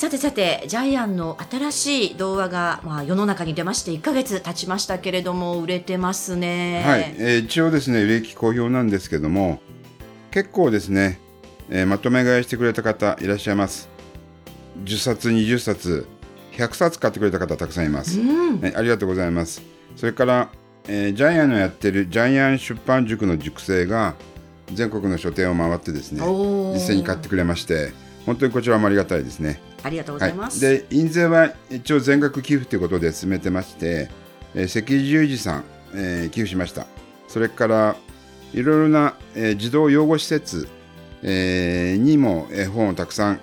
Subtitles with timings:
[0.00, 6.82] さてさて、ジャイアンの新しい童話が、まあ、世の中に出まして1ヶ月経ちましたけれども、売れてますね。
[6.86, 9.60] はい、えー、一応ですね、売れ行き好評なんですけども、
[10.30, 11.20] 結構ですね、
[11.68, 13.90] えー、まとめ買いしてくれた方いらっしゃいます。
[14.84, 16.06] 10冊、20冊、
[16.52, 18.18] 100冊買ってくれた方たくさんいます。
[18.18, 19.60] うん、ありがとうございます。
[19.96, 20.48] それから、
[20.88, 24.14] えー、ジャイアンのやってるジャイアン出版塾の塾生が
[24.72, 26.22] 全国の書店を回ってですね、
[26.72, 27.92] 実際に買ってくれまして、
[28.26, 29.60] 本当にこちらもありがたいですね。
[29.82, 30.64] ありがとうございます。
[30.64, 34.10] はい、で印税は一応全額寄付ということで進めてまして、
[34.54, 36.86] えー、赤十字さん、えー、寄付しました。
[37.28, 37.96] それから
[38.52, 40.68] いろいろな、えー、児童養護施設、
[41.22, 43.40] えー、にも、えー、本をたくさん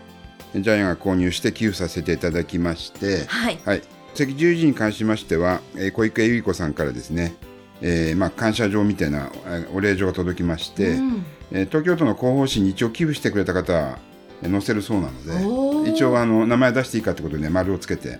[0.53, 3.81] ジャイアンが購入して寄付させていただきまして、はい、はい、
[4.13, 7.35] 赤十字に関しましては、えー、小池百合子さんからですね、
[7.81, 9.31] えーまあ、感謝状みたいな
[9.73, 13.99] お礼状が届きまして、うん、えー、東京都の広報誌に一応寄付してくれた方は
[14.43, 18.19] 載せるそうなので一応あの名前出していいかってことで丸をつけて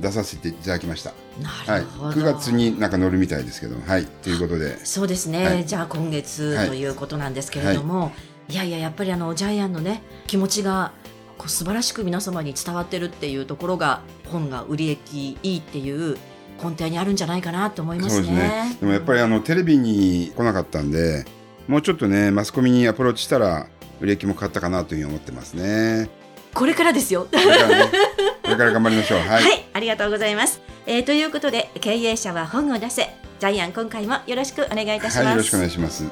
[0.00, 1.12] 出させていただきました。
[1.42, 4.84] はい、9月になんか載るみたいですけど、はい、ということで。
[4.84, 8.12] そうですね、はい、じゃあ今月ということなんですけれども、は
[8.48, 10.92] い、いやいや、やっぱりあのジャイアンのね、気持ちが
[11.38, 16.16] こう素晴らしく皆様に伝わってるっていうところが、本が売り行きいいっていう
[16.62, 18.26] 根底にあるんじゃないかなと思いますね。
[18.26, 18.76] でね。
[18.80, 21.24] でもやっぱりあのテレビに来なかったんで、
[21.68, 23.66] もうちょっとね、マスコミにアプローチしたら、
[24.00, 26.08] 売れ行きも変わったかなというふうに思ってますね。
[26.54, 27.28] これからですよ。
[27.30, 27.92] これから、ね、
[28.42, 29.18] これから頑張りましょう。
[29.18, 30.60] はい、はい、ありがとうございます。
[30.86, 35.18] えー、ということで経営者は本を出せジャイアン今回もよろしくお願いいたします。
[35.18, 36.04] はい、よろしくお願いします。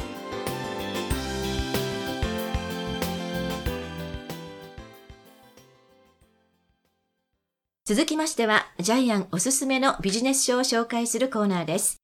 [7.86, 11.98] 続きましては、ジャイアンおすすめのビジネス書を紹介するコーナーです。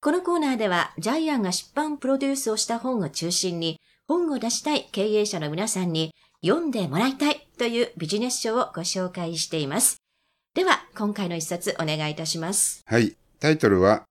[0.00, 9.96] このコーナーでは、ジャイアンが出版プロデュースをした本を中心に、本を出したい経営者の皆さんに読んでもらいたいというビジネス書をご紹介しています。
[10.54, 12.82] では、今回の一冊お願いいたします。
[12.86, 13.16] はい。
[13.40, 14.04] タイトルは、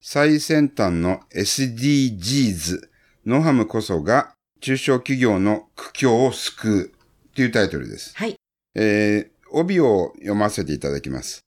[0.00, 2.88] 最先端の SDGs、
[3.26, 8.16] ノハムこそが中小企業の苦境を救うというタイトルです。
[8.16, 8.36] はい。
[8.76, 11.40] えー、帯を読ませていただきます。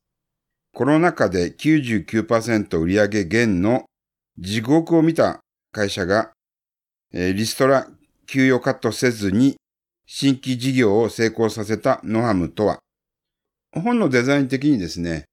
[0.74, 3.86] コロナ禍で99%売上減の
[4.38, 5.40] 地獄を見た
[5.72, 6.32] 会社が
[7.14, 7.88] えリストラ、
[8.26, 9.58] 給与カットせずに
[10.06, 12.80] 新規事業を成功させたノハムとは、
[13.74, 15.26] 本のデザイン的にですね、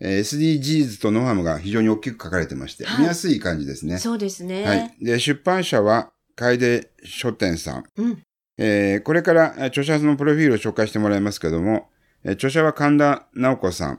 [0.00, 3.98] SDGs とノハムが非常に大きく書かれてまして、はい、見やすい感じですね。
[3.98, 4.64] そうですね。
[4.64, 4.96] はい。
[5.00, 7.84] で、出版社は、楓書店さん。
[7.96, 8.22] うん、
[8.58, 11.88] えー、これから著者のプロフィールを紹介してもらいますけども、
[12.24, 13.98] 著者は神田直子さん。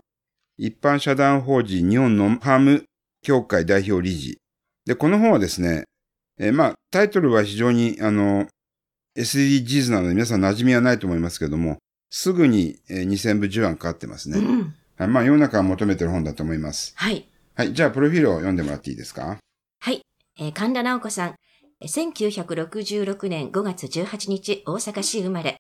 [0.57, 2.83] 一般社団法人日本ノハム
[3.21, 4.37] 協会代表理事。
[4.85, 5.85] で、この本はですね、
[6.39, 8.47] えー、まあ、タイトルは非常に、あの、
[9.17, 11.77] SDGs なので皆さん馴染みはないと思いますけども、
[12.09, 14.37] すぐに、えー、2000部10案かかってますね。
[14.39, 15.07] うん、はい。
[15.07, 16.93] まあ、世の中が求めてる本だと思います。
[16.95, 17.27] はい。
[17.55, 17.73] はい。
[17.73, 19.37] じゃあ、プロフィールを読んでもらっていいですか？
[19.79, 20.01] はい。
[20.39, 21.35] えー、神田直子さん。
[21.83, 25.57] 1966年5月18日、大阪市生まれ。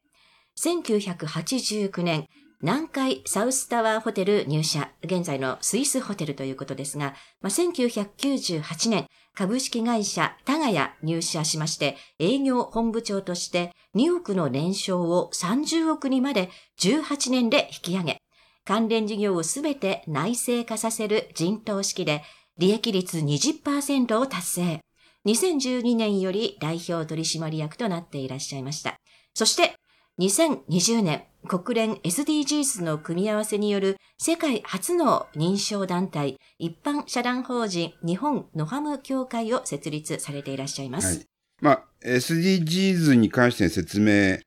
[0.59, 2.25] 1989年、
[2.63, 18.17] 南海サウスタワーホテル入社、現在のスイスホテルということですが、まあ、1998年、株式会社タガヤ入社しまして、営業本部長として2億の年商を30億にまで18年で引き上げ、
[18.65, 22.23] 関連事業をすべて内製化させる人頭式で、
[22.57, 24.79] 利益率20%を達成。
[25.27, 28.95] 2012年より代表取締役となっていらっしゃいました。
[29.35, 29.75] そして、
[30.19, 41.17] 2020年、国連 SDGs の組み合わせによる世界初の認証団体、一般社団法人日本ノハム協会を設立されていらっしゃいます。
[41.17, 41.25] はい、
[41.61, 44.39] まあ、SDGs に関しての説明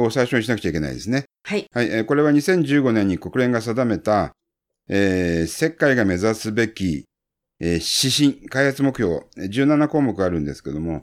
[0.00, 1.24] を最初にしなくちゃいけないですね。
[1.44, 1.66] はい。
[1.72, 2.06] はい。
[2.06, 4.32] これは2015年に国連が定めた、
[4.88, 7.04] えー、世界が目指すべき、
[7.60, 11.00] えー、指針、開発目標、17項目あるんですけども、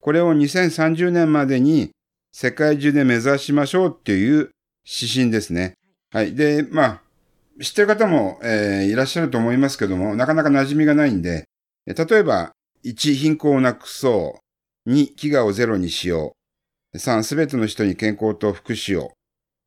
[0.00, 1.90] これを2030年までに
[2.32, 4.50] 世界中で目指しましょうっていう
[4.86, 5.74] 指針ですね。
[6.12, 6.34] はい。
[6.34, 7.02] で、まあ、
[7.60, 11.44] 知ってる方も、えー、いらっしゃると思いますけども、なかなか馴染みがないんで、
[11.86, 12.52] 例えば、
[12.84, 14.40] 1、貧困をなくそ
[14.86, 14.90] う。
[14.90, 16.34] 2、飢餓をゼロにしよ
[16.94, 16.96] う。
[16.96, 19.12] 3、すべての人に健康と福祉を。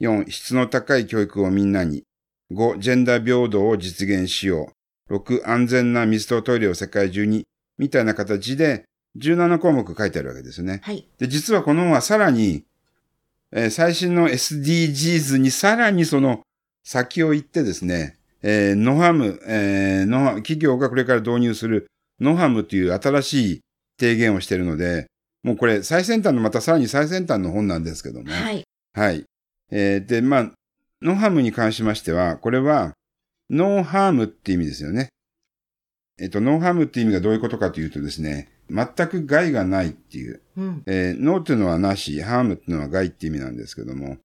[0.02, 2.04] 4、質の高い教育をみんなに。
[2.52, 4.72] 5、ジェンダー平等を実現しよ
[5.10, 5.16] う。
[5.16, 7.46] 6、安全な水とトイレを世界中に、
[7.78, 8.86] みたいな形で
[9.18, 10.80] 17項目書いてあるわけですね。
[10.84, 11.08] はい。
[11.18, 12.64] で、実はこの本はさらに、
[13.52, 16.42] えー最新の SDGs にさらにその
[16.84, 21.88] 先を行ってですね、えーノハム、えーノハ企業がこれから導入する
[22.20, 23.60] ノハムという新しい
[24.00, 25.08] 提言をしているので、
[25.44, 28.32] もうこれ最先端のまたさらに最先端の本なんですけども。
[28.32, 28.64] はい。
[28.94, 29.26] はい。
[29.72, 30.52] えーで、まあ、
[31.02, 32.94] ノーハームに関しましては、これは、
[33.50, 35.10] ノーハームって意味ですよね。
[36.20, 40.42] えっ、と、ノーハームって意味がどういうことかというとですね、全く害がないっていう。
[40.58, 40.84] うん。
[40.86, 44.18] えーノーっていうのはなし、ハームっていうのは害って意味なんですけども、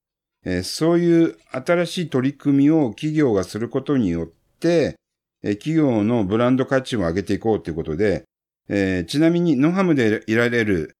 [0.44, 4.28] えーそういう新しい取り組みを企業がすることによっ
[4.60, 4.96] て、
[5.42, 8.24] えー企業のブランド価値を上げていこうということで、
[8.68, 10.92] えーちなみにノーハムでいられる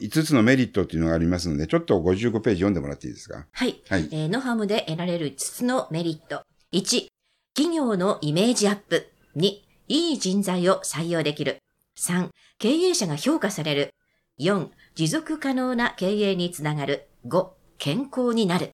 [0.00, 3.46] 5つのメリットっていうのがありますので、ちょっと55ページ読んでもらっていいですか？
[3.52, 3.82] はい。
[3.88, 4.08] はい。
[4.10, 6.42] えーノハムで得られる5つのメリット。
[6.72, 7.06] 1、
[7.54, 9.08] 企業のイメージアップ。
[9.36, 9.42] 2、
[9.88, 11.58] いい人材を採用できる。
[11.96, 13.94] 3、経営者が評価される。
[14.38, 17.08] 4、持続可能な経営につながる。
[17.26, 18.70] 5、健康になる。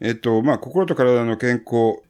[0.00, 2.02] えっと、まあ、心と体の健康。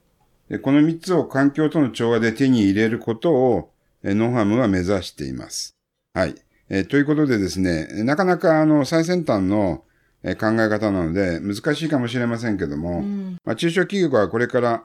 [0.49, 3.73] えこの3つを環境との調和で手に入れることを、
[4.03, 5.75] えノーハムは目指しています。
[6.15, 6.35] はい。
[6.69, 9.85] えということでですね、なかなかあの、最先端の
[10.23, 13.37] え考え方なので、難しいかもしれませんけども、うん。
[13.45, 14.83] まあ、中小企業はこれから、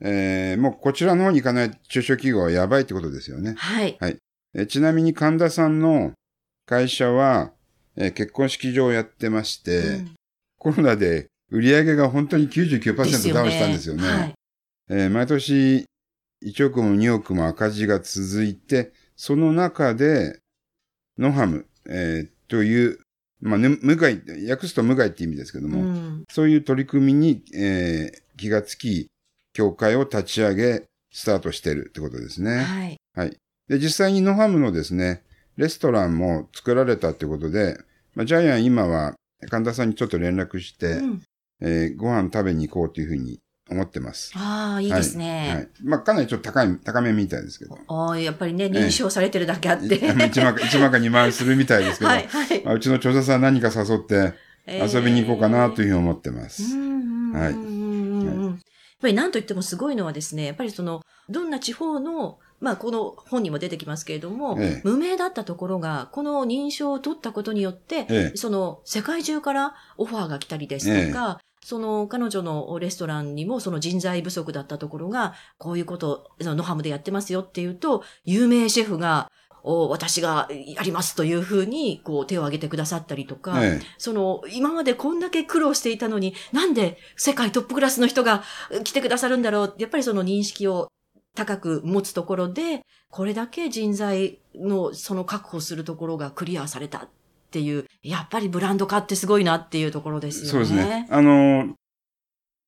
[0.00, 3.54] えーもうこちらの方に行かない中小企業はやばいってことですよね。
[3.56, 3.96] はい。
[4.56, 6.12] えちなみに神田さんの
[6.64, 7.52] 会社は、
[7.94, 10.10] え結婚式場をやってまして、うん
[10.58, 14.08] コロナで売り上げが本当に99%ですダウンしたんですよね。
[14.08, 14.34] はい。
[14.88, 15.84] えー毎年
[16.44, 20.40] 1億も2億も赤字が続いて、その中で、
[21.18, 22.98] ノハム、えーという、
[23.40, 26.24] まあ、ね無害、訳すと無害って意味ですけども、うん。
[26.30, 29.08] そういう取り組みに、えー気がつき、
[29.52, 32.56] 協会を立ち上げ、スタートしてるってことですね。
[32.56, 32.96] はい。
[33.14, 33.36] はい。
[33.68, 35.22] で、実際にノハムのですね、
[35.56, 37.78] レストランも作られたってことで、
[38.14, 39.14] まあ、ジャイアン今は
[39.50, 41.22] 神田さんにちょっと連絡して、うん
[41.60, 44.32] えーご飯食べに行こうというふうに思ってます。
[44.36, 45.54] ああ、いいですね。
[45.54, 45.68] はい。
[45.82, 47.78] まあ、かなりちょっと高い、高めみたいですけど。
[47.88, 49.98] ああ、やっぱりね、認証されてるだけあって。
[49.98, 52.62] 1万か、1万か2万するみたいですけど、 はい、はい。
[52.64, 54.34] まあ、うちの調査さん何か誘って
[54.68, 56.62] 遊びに行こうかなというふうに思ってます。
[56.62, 57.56] ははいい。
[58.26, 58.58] やっ
[59.00, 64.80] ぱり何と言ってもすごいのはですね、やっぱりその、どんな地方の、まあこの本にも出てきますけれども、ええ。
[64.84, 68.36] 無名だったところが、この認証を取ったことによって、ええ。
[68.36, 79.30] その世界中からオファーが来たりですとか、その彼女のレストランにもその人材不足だったところが、こういうこと、そのノハムでやってますよっていうと、有名シェフが、
[79.68, 90.86] お私がやりますというふうに、こう手を挙げてくださったりとか、えその、今までこんだけ苦労していたのに、なんで世界トップクラスの人がえ来てくださるんだろうやっぱりその認識を
[91.36, 92.80] 高く持つところで、
[93.10, 97.08] これだけ人材のその確保するところがクリアされたっ
[97.52, 100.50] ていう、やっぱりブランド化ってすごいなっていうところですよね。
[100.50, 101.06] そうですね。。
[101.10, 101.74] あの、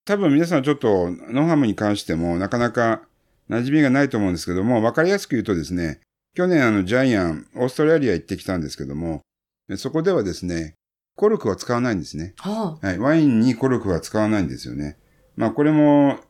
[0.05, 3.03] 多分皆さんちょっと、ノハムに関してもなかなか
[3.50, 6.00] 馴染みがないと思うんですけども、わかりやすく言うとですね、
[6.35, 9.23] 去年あのジャイアン、オーストラリア行ってきたんですけども、
[9.69, 10.75] でそこではですね、
[11.17, 12.35] コルクは使わないんですね。
[12.38, 12.99] ははい。
[12.99, 14.97] ワインにコルクは使わないんですよね。
[15.37, 16.21] まあこれも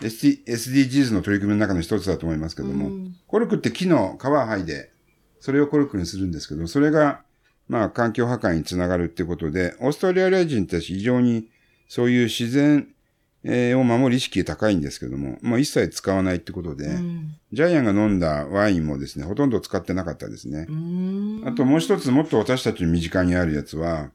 [0.00, 2.56] SDGs の取り組みの中の一つだと思いますあ。
[2.56, 4.92] けども、うんコルクって木の皮剥いで、
[5.40, 7.22] それをコルクにするんですけど、それが、
[7.68, 11.48] まあ、環境破壊につながるっていうことで、オーストラリア人って非常に
[11.88, 12.88] そういう自然
[13.48, 20.72] えーを守る意識が高いんですけども、まあ、一切使わないってことで、うんジャイアンが飲んだワインもですね、ほとんど使ってなかったですねう。
[20.72, 24.10] んあともう一つもっと私たちの身近にあるやつは、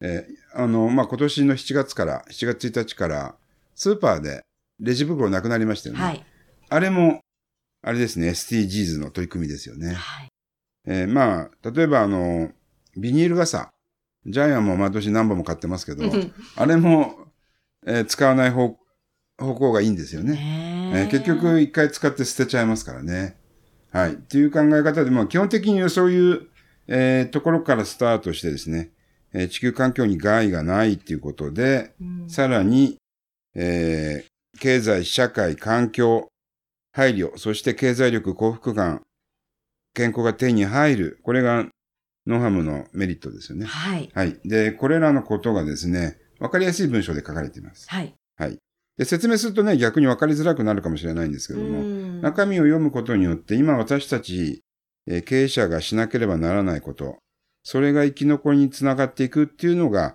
[0.00, 3.34] えーあの、まあ、今年の7月から、7月1日から、
[3.76, 4.42] スーパーで
[4.80, 6.00] レジ袋なくなりましたよね。
[6.00, 6.24] はい。
[6.68, 7.20] あれも、
[7.82, 9.94] あれですね、SDGs の取り組みですよね。
[9.94, 10.28] はい。
[10.86, 12.50] えーまあ、例えばあの、
[12.96, 13.70] ビニール傘。
[14.26, 16.04] ジャイアンも毎年何本も買ってますけど、
[16.56, 17.14] あれも、
[17.86, 18.76] えー使わない方
[19.38, 20.32] 方向がいいんですよね。
[20.34, 23.36] ねえー結局一回使って捨てちゃいますからね。
[23.92, 24.14] はい。
[24.14, 26.48] っていう考え方で、まあ基本的にそういう、
[26.88, 28.90] えーところからスタートしてですね、
[29.32, 32.98] えー地球環境に害がないっていうことで、うんさらに、
[33.54, 36.28] えー経済、社会、環境、
[36.92, 39.02] 配慮、そして経済力、幸福感、
[39.94, 41.20] 健康が手に入る。
[41.22, 41.66] これが
[42.26, 43.66] ノーハムのメリットですよね。
[43.66, 44.10] はい。
[44.14, 44.38] はい。
[44.44, 47.88] で、これらのことがですね、わかりやすい文章で書かれています。
[47.88, 48.14] はい。
[48.36, 48.58] はい。
[48.96, 54.62] で、説明するとね、逆にわかりづらくなるかもしれないんですけども、うん中身を読むことによって、今私たち、
[55.06, 57.18] えー経営者がしなければならないこと、
[57.62, 60.14] それが生き残りにつながっていくっていうのが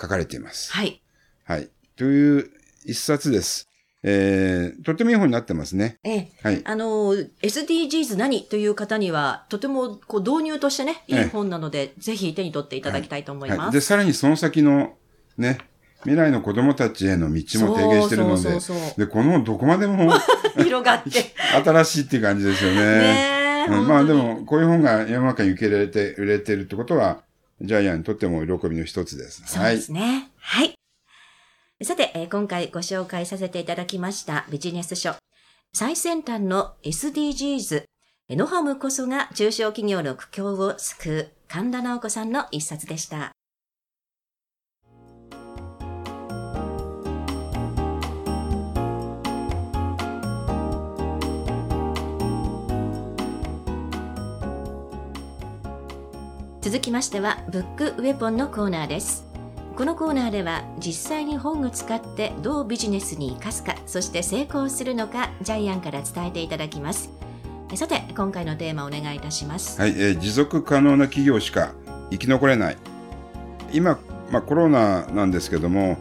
[0.00, 0.72] 書かれています。
[0.72, 1.02] はい。
[1.44, 1.70] はい。
[1.96, 2.50] という
[2.84, 3.67] 一冊です。
[4.04, 5.98] えー、とてもいい本になってますね。
[6.04, 6.28] ええ。
[6.42, 6.62] はい。
[6.64, 13.58] あの、SDGs 何という方には、とてもこう導入としてね、いいええ本なので、ぜひ手に取っていただきたいと思いはい。
[13.58, 13.72] ます。
[13.72, 14.94] で、さらにその先の、
[15.36, 15.58] ね、
[16.02, 20.12] 未来の子供たちへの道も提言してるので、そうそうそうで、このどこまでも
[20.62, 21.10] 広がって。
[21.64, 22.76] 新しいっていう感じですよね。
[22.76, 23.72] ねえ。
[23.72, 27.22] うん、まあでも、こういう本が世の中に受け入れられて、売れてるってことは、
[27.60, 29.42] ジャイアンにとっても喜びの一つです。
[29.46, 30.30] そうですね。
[30.38, 30.77] はい。
[31.80, 35.14] さて、えー今回ご紹介させていただきましたビジネス書。
[35.72, 37.84] 最先端の SDGs。
[38.30, 43.30] ノハムこそが中小企業の苦境を救う神田直子さんの一冊でした。
[56.60, 59.27] 続きましては、ブックウェポンのコーナーです。
[59.78, 67.10] このコーナーでは実際に本を使ってどうビジネスに生かすか、そして成功するのか、ジャイアンから伝えていただきます。
[67.72, 69.80] えさて、今回のテーマお願いいたします。
[69.80, 71.74] はい、えー持続可能な企業しか
[72.10, 72.76] 生き残れない。
[73.72, 74.00] 今、
[74.32, 75.96] まあ、コロナなんですけども、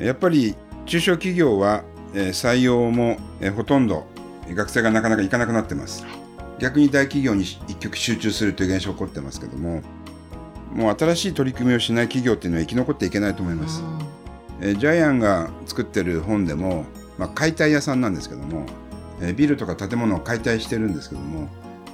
[0.00, 4.04] やっぱり中小企業は、えー採用も、えーほとんど
[4.52, 6.04] 学生がなかなか行かなくなってます。
[6.58, 9.80] 逆に大企業に一極集中するという現象が起こってますけども、
[10.74, 13.82] もう新しい取り組みをしない企業っていうのは生き残っていけないと思います。
[14.60, 16.84] えージャイアンが作ってる本でも、
[17.18, 18.66] まあ、解体屋さんなんですけども、
[19.20, 21.48] えービルとか建物を解体してるんですけども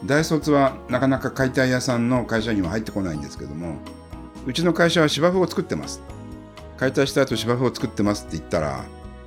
[0.05, 3.77] 大卒はなかなか解体屋さんの会社には入ってこないんですけども
[4.47, 6.01] うちの会社は芝生を作ってます
[6.77, 8.85] 解体した後芝生を作ってますって言ったら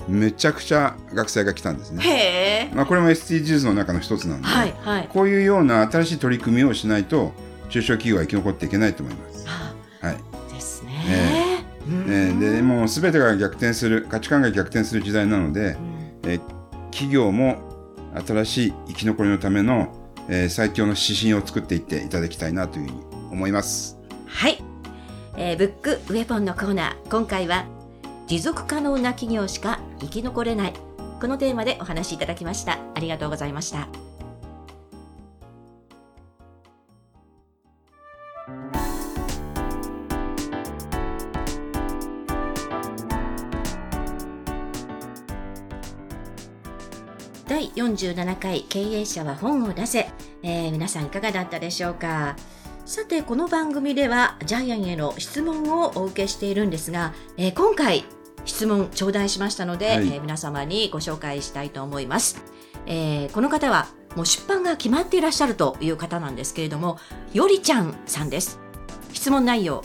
[0.08, 2.72] めちゃくちゃ学生が来たんですね。
[2.74, 5.08] まあ、これも SDGs の中の一つなんで、はい、はい。
[5.08, 7.34] こういうような新しい取り組みをしないと
[7.70, 9.31] 中小企業は生き残っていけないと思います
[11.04, 11.66] ね。
[11.88, 12.56] うんえー。
[12.56, 15.78] でもう全てが逆転する価値観が逆転する時代なので、
[16.24, 16.30] うん。
[16.32, 16.42] えー
[16.92, 17.58] 企業も
[18.28, 19.88] 新しい生き残りのための、
[20.28, 23.98] えー最強の指針を作っていっていただきたいなというふうに思います。
[24.28, 24.62] はい、
[25.38, 27.10] えーブックウェポンのコーナー。
[27.10, 27.66] 今回は
[28.28, 30.74] 持続可能な企業しか生き残れない。
[31.22, 32.80] このテーマでお話しいただきました。
[32.96, 33.88] ありがとうございました
[47.52, 50.10] 第47回経営者は本を出せ、
[50.42, 52.38] えー皆さんいかがだったでしょうか？
[52.86, 58.06] さてこの番組ではジャイアンへの質問をお受けしているんですが、えー今回
[58.46, 59.98] 質問頂戴しましたので、はい。
[59.98, 62.42] えー皆様にご紹介したいと思います、
[62.86, 67.00] えーこの方はもう出版が決まっていらっしゃるという方なんですけれども
[67.34, 68.62] よりちゃんさんです。
[69.12, 69.84] 質問内容。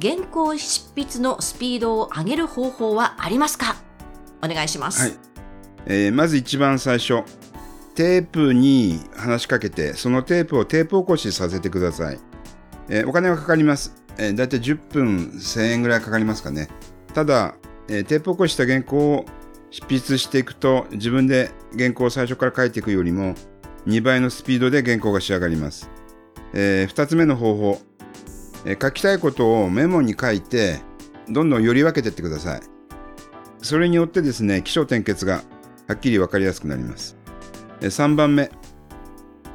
[0.00, 3.76] 原稿執筆のスピードを上げる方法はありますか？
[4.42, 5.33] お願いします、はい
[5.86, 7.22] えーまず一番最初
[7.94, 12.18] テープに話しかけてそのテープをテープ起こしさせてください、
[12.88, 16.68] えーお金はかかります、えー、だいたい10分1000円ぐらいかかりますかね。
[17.12, 17.54] ただ、
[17.88, 19.24] えーテープ起こした原稿を
[19.70, 23.34] 執筆していくと自分で原稿を最初から書いていくよりも
[23.86, 25.90] 2倍のスピードで原稿が仕上がります、
[26.52, 27.80] え2つ目の方法、
[28.64, 30.80] えー書きたいことをメモに書いて
[31.28, 32.60] どんどんより分けていってください。
[33.62, 35.42] それによってですね起承転結が
[35.86, 37.16] はっきり分かりやすくなります。
[37.80, 38.50] 3番目、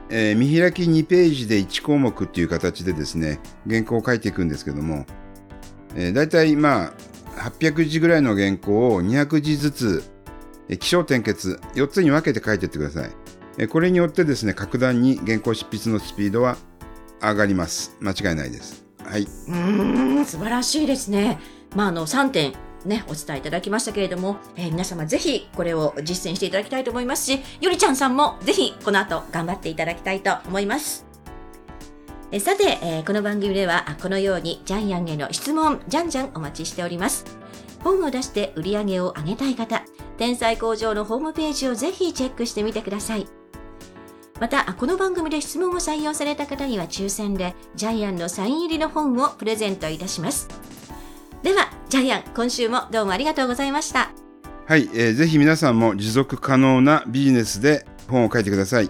[0.10, 5.06] えー見開き2ページで1項目っていう形でですね、原稿を書いていくんですけども、
[5.96, 6.94] えー、だいたいまあ、
[7.40, 10.04] 800字ぐらいの原稿を200字ずつ、
[10.68, 13.12] えー起承転結4つに分けて書いていってください。
[13.58, 16.58] えーこれによってですね、格段に原稿執筆のスピードは
[17.22, 17.98] 上がります。
[18.00, 18.86] 間違いないです。
[19.04, 19.28] はい。
[19.48, 19.56] う
[20.22, 21.40] ん素晴らしいですね。
[21.76, 22.54] まあ、あの3点
[22.86, 31.06] ね、お伝えいただきましたけれども、えー皆様ぜひこれを実践していただきたいと思いますし、よりちゃんさんもぜひこの後頑張っていただきたいと思います。
[32.32, 37.26] えさて、えーこの番組ではこのようにジャイアンへの質問、じゃんじゃんお待ちしております。
[37.84, 39.84] 本を出して売り上げを上げたい方、
[40.18, 43.28] 天才工場のホームページをぜひチェックしてみてください。
[44.40, 50.48] また、この番組で質問を採用された方には抽選で、ジャイアンのサイン入りの本をプレゼントいたします。
[51.42, 54.12] では、ジャイアン、今週もどうもありがとうございました。
[54.68, 58.90] はい、えーぜひ皆さんも持続可能なビジネスで本を書いてください。